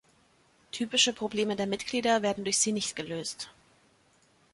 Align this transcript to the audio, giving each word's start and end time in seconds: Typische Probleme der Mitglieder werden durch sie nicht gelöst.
Typische 0.71 1.13
Probleme 1.13 1.55
der 1.55 1.67
Mitglieder 1.67 2.23
werden 2.23 2.43
durch 2.43 2.57
sie 2.57 2.71
nicht 2.71 2.95
gelöst. 2.95 3.51